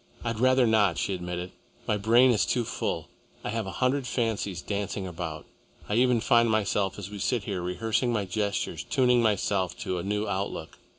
"I'd 0.23 0.39
rather 0.39 0.65
not," 0.65 0.97
she 0.97 1.13
admitted. 1.13 1.51
"My 1.87 1.95
brain 1.95 2.31
is 2.31 2.43
too 2.47 2.63
full. 2.63 3.07
I 3.43 3.49
have 3.49 3.67
a 3.67 3.71
hundred 3.83 4.07
fancies 4.07 4.59
dancing 4.63 5.05
about. 5.05 5.45
I 5.87 5.93
even 5.93 6.21
find 6.21 6.49
myself, 6.49 6.97
as 6.97 7.11
we 7.11 7.19
sit 7.19 7.43
here, 7.43 7.61
rehearsing 7.61 8.11
my 8.11 8.25
gestures, 8.25 8.83
tuning 8.83 9.21
myself 9.21 9.77
to 9.81 9.99
a 9.99 10.03
new 10.03 10.27
outlook. 10.27 10.79